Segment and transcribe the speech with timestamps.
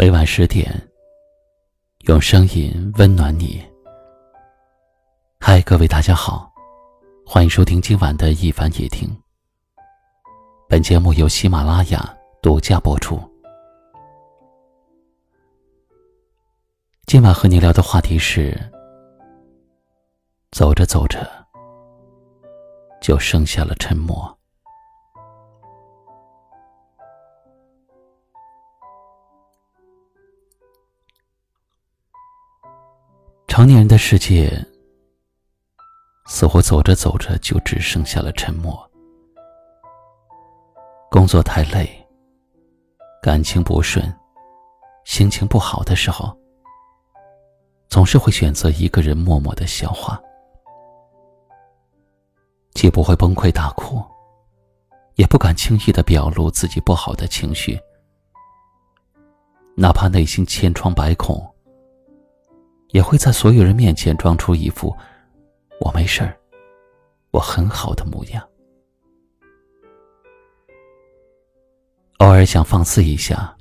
[0.00, 0.72] 每晚十点，
[2.06, 3.60] 用声音温暖你。
[5.40, 6.48] 嗨，各位大家好，
[7.26, 9.10] 欢迎收听今晚的一凡夜听。
[10.68, 13.20] 本节目由喜马拉雅独家播出。
[17.06, 18.56] 今晚和你聊的话题是：
[20.52, 21.28] 走着走着，
[23.00, 24.37] 就剩下了沉默。
[33.58, 34.48] 成年人的世界，
[36.28, 38.88] 似乎走着走着就只剩下了沉默。
[41.10, 41.90] 工作太累，
[43.20, 44.16] 感情不顺，
[45.04, 46.32] 心情不好的时候，
[47.88, 50.22] 总是会选择一个人默默的消化，
[52.74, 54.00] 既不会崩溃大哭，
[55.16, 57.76] 也不敢轻易的表露自己不好的情绪，
[59.74, 61.44] 哪怕内心千疮百孔。
[62.88, 64.96] 也会在所有人面前装出一副
[65.80, 66.36] “我没事儿，
[67.30, 68.48] 我很好的”模样。
[72.18, 73.56] 偶尔想放肆一下，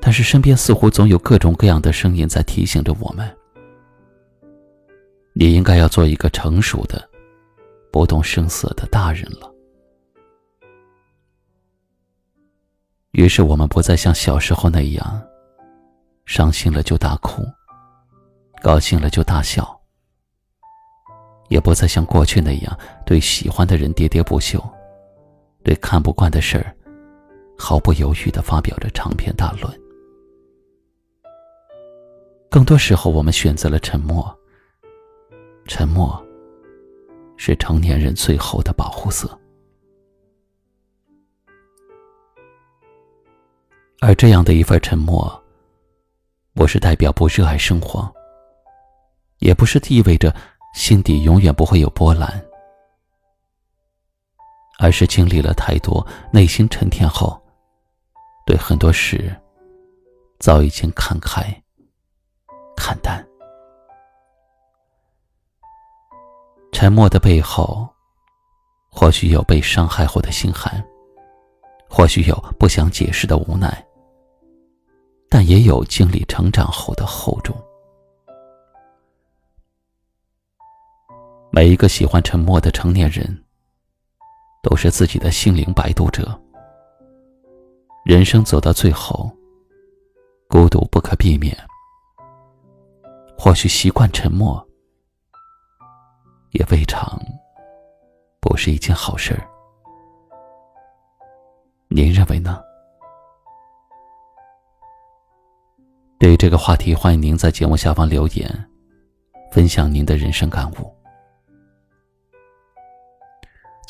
[0.00, 3.34] 但是身边似乎总有各种各样的声音在提醒着我们：
[5.32, 7.08] 你应该要做一个成熟的、
[7.90, 9.50] 不动声色的大人了。
[13.12, 15.22] 于是我们不再像小时候那样，
[16.26, 17.42] 伤心了就大哭。
[18.60, 19.80] 高兴了就大笑，
[21.48, 24.62] 也不再像过去那样对喜欢的人喋喋不休，
[25.64, 26.76] 对看不惯的事儿
[27.58, 29.80] 毫不犹豫的发表着长篇大论。
[32.50, 34.36] 更多时候，我们选择了沉默。
[35.66, 36.20] 沉默
[37.36, 39.38] 是成年人最后的保护色，
[44.00, 45.42] 而这样的一份沉默，
[46.54, 48.12] 不是代表不热爱生活。
[49.40, 50.34] 也不是意味着
[50.74, 52.42] 心底永远不会有波澜，
[54.78, 57.40] 而是经历了太多，内心沉淀后，
[58.46, 59.34] 对很多事
[60.38, 61.42] 早已经看开、
[62.76, 63.26] 看淡。
[66.72, 67.88] 沉默的背后，
[68.90, 70.82] 或许有被伤害后的心寒，
[71.88, 73.86] 或许有不想解释的无奈，
[75.28, 77.56] 但也有经历成长后的厚重。
[81.52, 83.44] 每一个喜欢沉默的成年人，
[84.62, 86.40] 都是自己的心灵摆渡者。
[88.04, 89.28] 人生走到最后，
[90.48, 91.56] 孤独不可避免。
[93.36, 94.64] 或许习惯沉默，
[96.52, 97.20] 也未尝
[98.40, 99.42] 不是一件好事儿。
[101.88, 102.62] 您认为呢？
[106.16, 108.70] 对于这个话题，欢迎您在节目下方留言，
[109.50, 110.99] 分享您的人生感悟。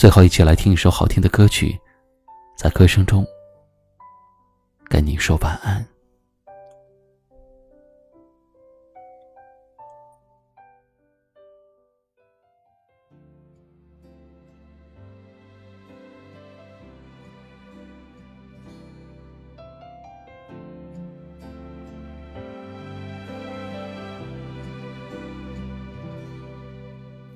[0.00, 1.78] 最后，一起来听一首好听的歌曲，
[2.56, 3.22] 在歌声中
[4.88, 5.86] 跟你说晚安。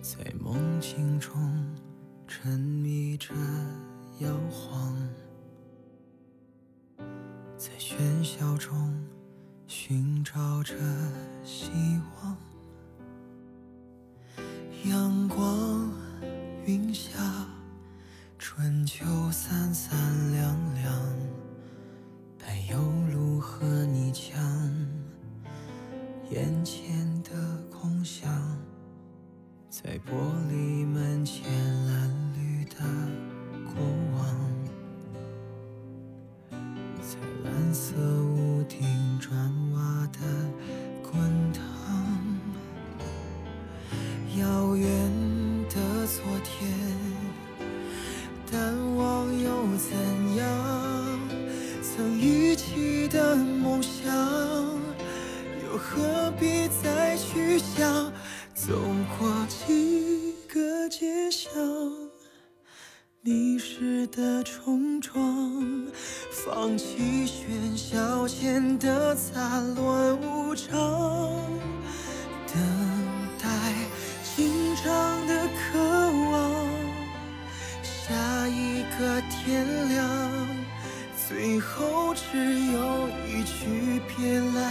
[0.00, 1.30] 在梦境中。
[2.44, 3.32] 沉迷着
[4.18, 4.94] 摇晃，
[7.56, 9.02] 在喧嚣中
[9.66, 10.74] 寻找着
[11.42, 11.70] 希
[12.20, 12.36] 望。
[14.84, 15.90] 阳光
[16.66, 17.18] 云下，
[18.38, 19.98] 春秋三三
[20.32, 21.02] 两两，
[22.38, 22.78] 但又
[23.10, 24.38] 如何你讲？
[26.30, 27.30] 眼前的
[27.72, 28.30] 空想，
[29.70, 30.12] 在玻
[30.50, 31.42] 璃门前
[57.34, 58.12] 去想？
[58.54, 58.72] 走
[59.18, 61.52] 过几个街巷。
[63.22, 65.20] 迷失的冲撞，
[66.30, 70.70] 放弃喧嚣前的杂乱无章，
[72.46, 72.56] 等
[73.42, 73.48] 待
[74.36, 74.52] 紧
[74.84, 75.78] 张的渴
[76.30, 76.66] 望，
[77.82, 80.46] 下一个天亮，
[81.26, 82.22] 最后只
[82.72, 84.63] 有一句别来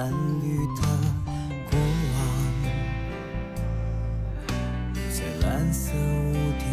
[0.00, 0.10] 蓝
[0.40, 0.80] 绿的
[1.70, 1.78] 过
[2.14, 2.18] 往，
[5.12, 6.64] 在蓝色屋顶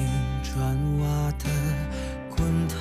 [0.42, 0.56] 砖
[1.00, 1.06] 瓦
[1.38, 1.44] 的
[2.30, 2.38] 滚
[2.70, 2.78] 烫，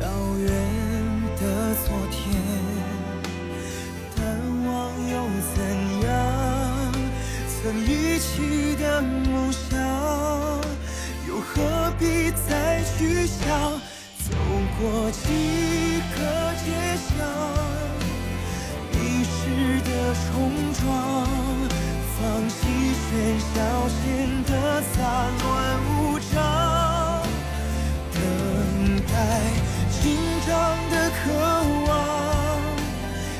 [0.00, 0.02] 遥
[0.38, 0.48] 远
[1.38, 1.42] 的
[1.84, 2.18] 昨天，
[4.16, 4.18] 淡
[4.64, 4.72] 忘
[5.10, 5.14] 又
[5.54, 5.56] 怎
[6.08, 6.16] 样？
[7.52, 9.78] 曾一起的梦想，
[11.28, 13.78] 又何必再去想？
[14.30, 14.34] 走
[14.78, 15.22] 过几
[16.14, 16.18] 个
[16.62, 16.66] 街
[17.08, 17.16] 巷，
[20.26, 20.34] 冲
[20.74, 20.86] 撞，
[22.16, 22.56] 放弃
[23.04, 23.08] 喧
[23.54, 23.54] 嚣
[23.88, 24.02] 显
[24.44, 24.50] 得
[24.94, 24.96] 杂
[25.42, 25.44] 乱
[25.86, 26.36] 无章，
[28.12, 28.16] 等
[29.06, 29.12] 待
[30.00, 30.02] 紧
[30.46, 30.50] 张
[30.90, 31.18] 的渴
[31.86, 31.90] 望，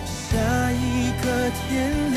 [0.06, 0.26] 下
[0.72, 1.26] 一个
[1.68, 2.07] 天。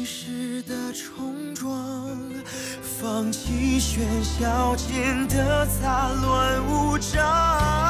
[0.00, 2.18] 迷失的冲撞，
[2.80, 7.89] 放弃喧嚣间的杂乱无章。